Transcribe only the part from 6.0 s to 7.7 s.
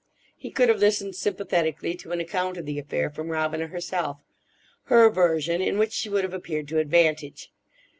would have appeared to advantage.